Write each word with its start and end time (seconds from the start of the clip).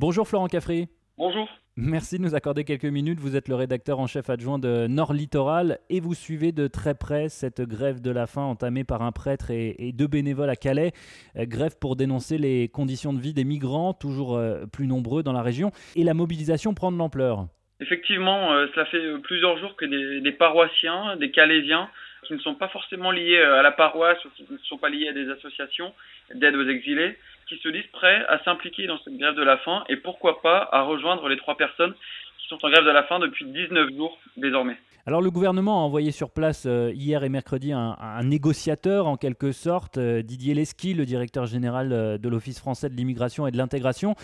Bonjour 0.00 0.28
Florent 0.28 0.46
Caffry. 0.46 0.86
Bonjour. 1.16 1.48
Merci 1.76 2.18
de 2.18 2.22
nous 2.22 2.36
accorder 2.36 2.62
quelques 2.62 2.84
minutes. 2.84 3.18
Vous 3.18 3.34
êtes 3.34 3.48
le 3.48 3.56
rédacteur 3.56 3.98
en 3.98 4.06
chef 4.06 4.30
adjoint 4.30 4.60
de 4.60 4.86
Nord 4.86 5.12
Littoral 5.12 5.80
et 5.90 5.98
vous 5.98 6.14
suivez 6.14 6.52
de 6.52 6.68
très 6.68 6.94
près 6.94 7.28
cette 7.28 7.62
grève 7.62 8.00
de 8.00 8.12
la 8.12 8.28
faim 8.28 8.42
entamée 8.42 8.84
par 8.84 9.02
un 9.02 9.10
prêtre 9.10 9.50
et, 9.50 9.90
deux 9.92 10.06
bénévoles 10.06 10.50
à 10.50 10.54
Calais. 10.54 10.92
Euh, 11.36 11.46
grève 11.46 11.76
pour 11.80 11.96
dénoncer 11.96 12.38
les 12.38 12.68
conditions 12.68 13.12
de 13.12 13.18
vie 13.18 13.34
des 13.34 13.42
migrants, 13.42 13.92
toujours 13.92 14.36
euh, 14.36 14.66
plus 14.72 14.86
nombreux 14.86 15.24
dans 15.24 15.32
la 15.32 15.42
région, 15.42 15.72
et 15.96 16.04
la 16.04 16.14
mobilisation 16.14 16.74
prend 16.74 16.92
de 16.92 16.96
l'ampleur. 16.96 17.48
Effectivement, 17.80 18.52
euh, 18.52 18.68
cela 18.76 18.86
fait 18.86 19.02
plusieurs 19.24 19.58
jours 19.58 19.74
que 19.74 19.84
des, 19.84 20.20
des, 20.20 20.32
paroissiens, 20.32 21.16
des 21.16 21.32
Calaisiens, 21.32 21.88
qui 22.26 22.34
ne 22.34 22.38
sont 22.38 22.54
pas 22.54 22.68
forcément 22.68 23.10
liés 23.10 23.40
à 23.40 23.62
la 23.62 23.72
paroisse 23.72 24.22
ou 24.24 24.30
qui 24.30 24.46
ne 24.50 24.58
sont 24.58 24.78
pas 24.78 24.88
liés 24.88 25.08
à 25.08 25.12
des 25.12 25.30
associations 25.30 25.94
d'aide 26.34 26.56
aux 26.56 26.68
exilés, 26.68 27.16
qui 27.48 27.56
se 27.58 27.68
disent 27.68 27.86
prêts 27.92 28.24
à 28.28 28.42
s'impliquer 28.44 28.86
dans 28.86 28.98
cette 28.98 29.16
grève 29.16 29.34
de 29.34 29.42
la 29.42 29.56
faim 29.58 29.84
et 29.88 29.96
pourquoi 29.96 30.42
pas 30.42 30.68
à 30.72 30.82
rejoindre 30.82 31.28
les 31.28 31.36
trois 31.36 31.56
personnes 31.56 31.94
qui 32.38 32.48
sont 32.48 32.58
en 32.64 32.70
grève 32.70 32.84
de 32.84 32.90
la 32.90 33.04
faim 33.04 33.18
depuis 33.18 33.46
19 33.46 33.94
jours 33.94 34.18
désormais. 34.36 34.76
Alors 35.08 35.22
le 35.22 35.30
gouvernement 35.30 35.80
a 35.80 35.84
envoyé 35.84 36.10
sur 36.10 36.30
place 36.30 36.66
euh, 36.66 36.92
hier 36.92 37.24
et 37.24 37.30
mercredi 37.30 37.72
un, 37.72 37.96
négociateur 38.24 39.06
en 39.06 39.16
quelque 39.16 39.52
sorte, 39.52 39.96
euh, 39.96 40.20
Didier 40.20 40.52
Lesky, 40.52 40.92
le 40.92 41.06
directeur 41.06 41.46
général 41.46 41.94
euh, 41.94 42.18
de 42.18 42.28
l'Office 42.28 42.60
français 42.60 42.90
de 42.90 42.94
l'immigration 42.94 43.46
et 43.46 43.50
de 43.50 43.56
l'intégration. 43.56 44.16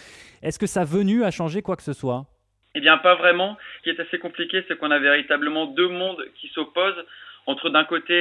Est-ce 0.43 0.59
que 0.59 0.67
ça 0.67 0.83
a 0.83 0.85
venu 0.85 1.25
à 1.25 1.31
changer 1.31 1.63
quoi 1.63 1.77
que 1.77 1.83
ce 1.83 1.95
soit? 1.95 2.27
Eh 2.75 2.81
bien 2.81 2.99
pas 2.99 3.15
vraiment. 3.15 3.57
Ce 3.79 3.85
qui 3.85 3.97
est 3.97 3.99
assez 3.99 4.19
compliqué, 4.19 4.63
c'est 4.69 4.77
qu'on 4.77 4.91
a 4.91 4.99
véritablement 4.99 5.65
deux 5.65 5.89
mondes 5.89 6.23
qui 6.39 6.49
s'opposent 6.49 7.03
entre 7.47 7.71
d'un 7.71 7.85
côté 7.85 8.15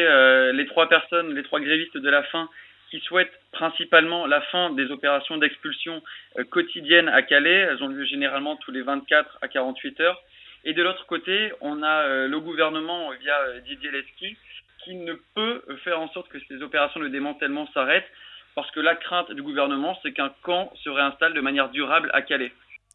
les 0.53 0.65
trois 0.65 0.89
personnes, 0.89 1.33
les 1.33 1.43
trois 1.43 1.59
grévistes 1.59 1.97
de 1.97 2.09
la 2.09 2.23
faim 2.23 2.49
qui 2.93 2.99
souhaitent 2.99 3.39
principalement 3.51 4.27
la 4.27 4.39
fin 4.41 4.69
des 4.69 4.91
opérations 4.91 5.37
d'expulsion 5.37 6.03
euh, 6.37 6.43
quotidiennes 6.43 7.09
à 7.09 7.23
Calais. 7.23 7.65
Elles 7.67 7.81
ont 7.81 7.87
lieu 7.87 8.05
généralement 8.05 8.55
tous 8.57 8.69
les 8.69 8.83
24 8.83 9.39
à 9.41 9.47
48 9.47 9.99
heures. 10.01 10.21
Et 10.63 10.73
de 10.73 10.83
l'autre 10.83 11.07
côté, 11.07 11.51
on 11.61 11.81
a 11.81 12.03
euh, 12.03 12.27
le 12.27 12.39
gouvernement 12.39 13.09
via 13.19 13.35
euh, 13.47 13.61
Didier 13.61 13.89
Lesky 13.89 14.37
qui 14.83 14.93
ne 14.93 15.13
peut 15.33 15.63
faire 15.83 15.99
en 15.99 16.07
sorte 16.09 16.29
que 16.29 16.37
ces 16.47 16.61
opérations 16.61 16.99
de 16.99 17.07
démantèlement 17.07 17.67
s'arrêtent 17.73 18.11
parce 18.53 18.69
que 18.69 18.79
la 18.79 18.95
crainte 18.95 19.31
du 19.31 19.41
gouvernement, 19.41 19.97
c'est 20.03 20.11
qu'un 20.11 20.31
camp 20.43 20.71
se 20.83 20.89
réinstalle 20.91 21.33
de 21.33 21.41
manière 21.41 21.69
durable 21.69 22.11
à 22.13 22.21
Calais. 22.21 22.51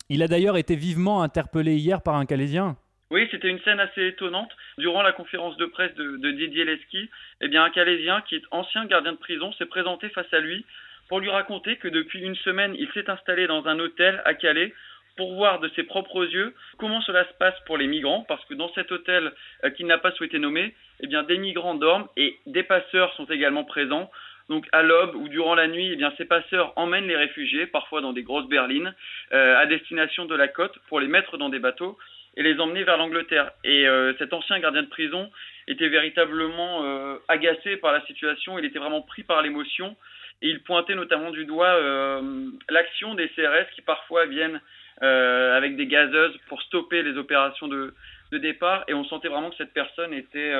Il 0.08 0.22
a 0.22 0.28
d'ailleurs 0.28 0.56
été 0.56 0.76
vivement 0.76 1.24
interpellé 1.24 1.74
hier 1.74 2.02
par 2.02 2.14
un 2.14 2.24
Calaisien. 2.24 2.76
Oui, 3.10 3.26
c'était 3.30 3.48
une 3.48 3.60
scène 3.60 3.80
assez 3.80 4.06
étonnante. 4.06 4.50
Durant 4.76 5.02
la 5.02 5.12
conférence 5.12 5.56
de 5.56 5.64
presse 5.64 5.94
de, 5.94 6.30
Didier 6.30 6.64
Lesky, 6.64 7.08
eh 7.40 7.56
un 7.56 7.70
Calaisien 7.70 8.20
qui 8.22 8.36
est 8.36 8.44
ancien 8.50 8.84
gardien 8.84 9.12
de 9.12 9.18
prison 9.18 9.52
s'est 9.54 9.66
présenté 9.66 10.10
face 10.10 10.32
à 10.32 10.40
lui 10.40 10.64
pour 11.08 11.20
lui 11.20 11.30
raconter 11.30 11.76
que 11.76 11.88
depuis 11.88 12.20
une 12.20 12.36
semaine, 12.36 12.74
il 12.78 12.90
s'est 12.92 13.08
installé 13.08 13.46
dans 13.46 13.66
un 13.66 13.78
hôtel 13.78 14.20
à 14.26 14.34
Calais 14.34 14.74
pour 15.16 15.34
voir 15.34 15.58
de 15.58 15.68
ses 15.74 15.84
propres 15.84 16.26
yeux 16.26 16.54
comment 16.76 17.00
cela 17.00 17.24
se 17.24 17.32
passe 17.38 17.58
pour 17.64 17.78
les 17.78 17.86
migrants, 17.86 18.26
parce 18.28 18.44
que 18.44 18.54
dans 18.54 18.72
cet 18.74 18.92
hôtel 18.92 19.32
euh, 19.64 19.70
qu'il 19.70 19.86
n'a 19.86 19.98
pas 19.98 20.12
souhaité 20.12 20.38
nommer, 20.38 20.74
eh 21.00 21.06
bien, 21.06 21.22
des 21.22 21.38
migrants 21.38 21.74
dorment 21.74 22.08
et 22.16 22.38
des 22.46 22.62
passeurs 22.62 23.14
sont 23.14 23.24
également 23.24 23.64
présents. 23.64 24.10
Donc 24.50 24.66
à 24.72 24.82
l'aube 24.82 25.14
ou 25.14 25.28
durant 25.28 25.54
la 25.54 25.66
nuit, 25.66 25.98
eh 25.98 26.16
ces 26.16 26.24
passeurs 26.26 26.72
emmènent 26.76 27.08
les 27.08 27.16
réfugiés, 27.16 27.66
parfois 27.66 28.00
dans 28.00 28.12
des 28.12 28.22
grosses 28.22 28.48
berlines, 28.48 28.94
euh, 29.32 29.58
à 29.58 29.66
destination 29.66 30.26
de 30.26 30.34
la 30.34 30.48
côte 30.48 30.78
pour 30.88 31.00
les 31.00 31.08
mettre 31.08 31.38
dans 31.38 31.48
des 31.48 31.58
bateaux 31.58 31.98
et 32.36 32.42
les 32.42 32.58
emmener 32.60 32.84
vers 32.84 32.96
l'Angleterre. 32.96 33.50
Et 33.64 33.86
euh, 33.86 34.12
cet 34.18 34.32
ancien 34.32 34.58
gardien 34.60 34.82
de 34.82 34.88
prison 34.88 35.30
était 35.66 35.88
véritablement 35.88 36.84
euh, 36.84 37.16
agacé 37.28 37.76
par 37.76 37.92
la 37.92 38.04
situation, 38.06 38.58
il 38.58 38.64
était 38.64 38.78
vraiment 38.78 39.02
pris 39.02 39.22
par 39.22 39.42
l'émotion, 39.42 39.96
et 40.40 40.48
il 40.48 40.62
pointait 40.62 40.94
notamment 40.94 41.30
du 41.30 41.44
doigt 41.44 41.74
euh, 41.74 42.50
l'action 42.68 43.14
des 43.14 43.28
CRS 43.30 43.68
qui 43.74 43.82
parfois 43.82 44.26
viennent 44.26 44.60
avec 45.00 45.76
des 45.76 45.86
gazeuses 45.86 46.36
pour 46.48 46.60
stopper 46.62 47.04
les 47.04 47.16
opérations 47.16 47.68
de, 47.68 47.94
départ, 48.32 48.82
et 48.88 48.94
on 48.94 49.04
sentait 49.04 49.28
vraiment 49.28 49.50
que 49.50 49.56
cette 49.56 49.72
personne 49.72 50.12
était 50.12 50.52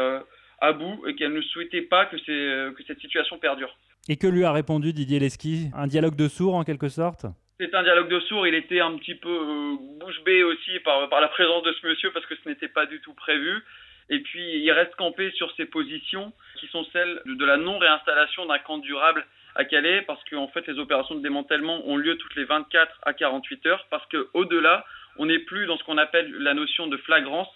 à 0.60 0.72
bout 0.72 1.05
et 1.08 1.16
qu'elle 1.16 1.32
ne 1.32 1.41
souhaitait 1.41 1.82
pas 1.82 2.06
que, 2.06 2.70
que 2.70 2.82
cette 2.84 3.00
situation 3.00 3.38
perdure. 3.38 3.76
Et 4.09 4.16
que 4.16 4.28
lui 4.28 4.44
a 4.44 4.53
répondu 4.53 4.93
Didier 4.93 5.19
Lesky? 5.19 5.70
Un 5.75 5.88
dialogue 5.88 6.14
de 6.14 6.28
sourds 6.28 6.54
en 6.54 6.62
quelque 6.62 6.88
sorte? 6.88 7.26
C'est 7.58 7.74
un 7.74 7.82
dialogue 7.82 8.08
de 8.08 8.20
sourds. 8.20 8.46
Il 8.46 8.54
était 8.54 8.80
un 8.80 8.96
petit 8.96 9.14
peu 9.14 9.28
euh, 9.28 9.76
bouche 9.98 10.20
bée 10.24 10.42
aussi 10.42 10.78
par, 10.80 11.08
par 11.08 11.20
la 11.20 11.28
présence 11.28 11.62
de 11.64 11.72
ce 11.72 11.86
monsieur 11.86 12.10
parce 12.12 12.26
que 12.26 12.36
ce 12.36 12.48
n'était 12.48 12.69
pas 12.69 12.86
du 12.86 13.00
tout 13.00 13.14
prévu. 13.14 13.62
Et 14.10 14.20
puis, 14.20 14.60
il 14.60 14.70
reste 14.72 14.94
campé 14.96 15.30
sur 15.32 15.54
ses 15.56 15.66
positions 15.66 16.32
qui 16.56 16.66
sont 16.69 16.84
celles 16.92 17.20
de 17.26 17.44
la 17.44 17.58
non-réinstallation 17.58 18.46
d'un 18.46 18.58
camp 18.58 18.78
durable 18.78 19.26
à 19.54 19.64
Calais 19.64 20.02
parce 20.02 20.22
qu'en 20.30 20.48
fait, 20.48 20.66
les 20.66 20.78
opérations 20.78 21.16
de 21.16 21.22
démantèlement 21.22 21.86
ont 21.86 21.96
lieu 21.96 22.16
toutes 22.16 22.34
les 22.36 22.44
24 22.44 23.00
à 23.02 23.12
48 23.12 23.66
heures 23.66 23.86
parce 23.90 24.06
qu'au-delà, 24.06 24.86
on 25.16 25.26
n'est 25.26 25.40
plus 25.40 25.66
dans 25.66 25.76
ce 25.76 25.84
qu'on 25.84 25.98
appelle 25.98 26.32
la 26.38 26.54
notion 26.54 26.86
de 26.86 26.96
flagrance 26.96 27.48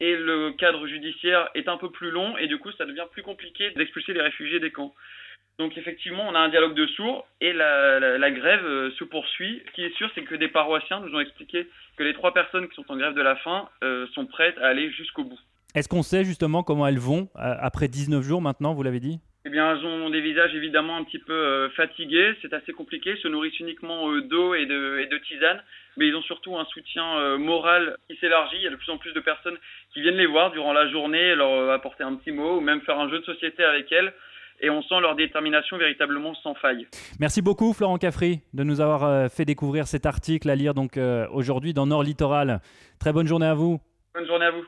et 0.00 0.16
le 0.16 0.52
cadre 0.52 0.86
judiciaire 0.86 1.50
est 1.54 1.68
un 1.68 1.76
peu 1.76 1.90
plus 1.90 2.10
long 2.10 2.36
et 2.38 2.46
du 2.46 2.58
coup, 2.58 2.72
ça 2.72 2.86
devient 2.86 3.06
plus 3.12 3.22
compliqué 3.22 3.70
d'expulser 3.72 4.14
les 4.14 4.22
réfugiés 4.22 4.60
des 4.60 4.70
camps. 4.70 4.94
Donc 5.58 5.76
effectivement, 5.76 6.26
on 6.28 6.34
a 6.34 6.38
un 6.38 6.48
dialogue 6.48 6.74
de 6.74 6.86
sourds 6.88 7.26
et 7.40 7.52
la, 7.52 8.30
grève 8.30 8.64
euh, 8.64 8.90
se 8.98 9.04
poursuit. 9.04 9.62
Ce 9.66 9.72
qui 9.72 9.84
est 9.84 9.94
sûr, 9.96 10.10
c'est 10.14 10.22
que 10.22 10.34
des 10.34 10.48
paroissiens 10.48 11.00
nous 11.00 11.14
ont 11.14 11.20
expliqué 11.20 11.68
que 11.96 12.02
les 12.02 12.14
trois 12.14 12.32
personnes 12.32 12.68
qui 12.68 12.74
sont 12.74 12.90
en 12.90 12.96
grève 12.96 13.14
de 13.14 13.22
la 13.22 13.36
faim 13.36 13.68
euh, 13.84 14.06
sont 14.14 14.26
prêtes 14.26 14.56
à 14.58 14.68
aller 14.68 14.90
jusqu'au 14.90 15.24
bout. 15.24 15.38
Est-ce 15.74 15.88
qu'on 15.88 16.02
sait 16.02 16.24
justement 16.24 16.62
comment 16.62 16.86
elles 16.86 16.98
vont 16.98 17.28
euh, 17.36 17.54
après 17.60 17.88
19 17.88 18.22
jours 18.22 18.42
maintenant, 18.42 18.74
vous 18.74 18.82
l'avez 18.82 19.00
dit? 19.00 19.20
Eh 19.44 19.50
bien, 19.50 19.72
elles 19.72 19.84
ont 19.84 20.08
des 20.08 20.20
visages 20.20 20.54
évidemment 20.54 20.96
un 20.96 21.04
petit 21.04 21.18
peu 21.18 21.68
fatigués, 21.70 22.32
c'est 22.40 22.52
assez 22.52 22.72
compliqué, 22.72 23.14
ils 23.16 23.22
se 23.22 23.26
nourrissent 23.26 23.58
uniquement 23.58 24.16
d'eau 24.20 24.54
et 24.54 24.66
de, 24.66 25.00
et 25.00 25.06
de 25.06 25.18
tisane, 25.18 25.60
mais 25.96 26.06
ils 26.06 26.14
ont 26.14 26.22
surtout 26.22 26.56
un 26.56 26.64
soutien 26.66 27.38
moral 27.38 27.96
qui 28.08 28.16
s'élargit. 28.18 28.58
Il 28.58 28.62
y 28.62 28.66
a 28.68 28.70
de 28.70 28.76
plus 28.76 28.92
en 28.92 28.98
plus 28.98 29.12
de 29.12 29.18
personnes 29.18 29.56
qui 29.92 30.00
viennent 30.00 30.16
les 30.16 30.26
voir 30.26 30.52
durant 30.52 30.72
la 30.72 30.88
journée, 30.90 31.34
leur 31.34 31.70
apporter 31.70 32.04
un 32.04 32.14
petit 32.14 32.30
mot 32.30 32.58
ou 32.58 32.60
même 32.60 32.82
faire 32.82 33.00
un 33.00 33.10
jeu 33.10 33.18
de 33.18 33.24
société 33.24 33.64
avec 33.64 33.90
elles 33.90 34.12
et 34.62 34.70
on 34.70 34.80
sent 34.82 35.00
leur 35.00 35.16
détermination 35.16 35.76
véritablement 35.76 36.34
sans 36.36 36.54
faille. 36.54 36.86
Merci 37.20 37.42
beaucoup 37.42 37.72
Florent 37.72 37.98
Caffry 37.98 38.40
de 38.54 38.62
nous 38.62 38.80
avoir 38.80 39.04
euh, 39.04 39.28
fait 39.28 39.44
découvrir 39.44 39.86
cet 39.86 40.06
article 40.06 40.48
à 40.48 40.54
lire 40.54 40.72
donc 40.72 40.96
euh, 40.96 41.26
aujourd'hui 41.32 41.74
dans 41.74 41.86
Nord 41.86 42.04
Littoral. 42.04 42.60
Très 42.98 43.12
bonne 43.12 43.26
journée 43.26 43.46
à 43.46 43.54
vous. 43.54 43.80
Bonne 44.14 44.26
journée 44.26 44.46
à 44.46 44.50
vous. 44.52 44.64